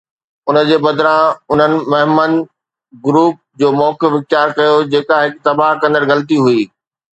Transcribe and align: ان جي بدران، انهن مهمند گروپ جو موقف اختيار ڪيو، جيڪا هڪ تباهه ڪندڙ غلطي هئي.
ان 0.47 0.57
جي 0.69 0.77
بدران، 0.85 1.23
انهن 1.51 1.73
مهمند 1.91 2.39
گروپ 3.05 3.35
جو 3.59 3.67
موقف 3.81 4.11
اختيار 4.17 4.47
ڪيو، 4.57 4.75
جيڪا 4.91 5.21
هڪ 5.23 5.31
تباهه 5.47 5.81
ڪندڙ 5.81 6.01
غلطي 6.11 6.37
هئي. 6.45 6.61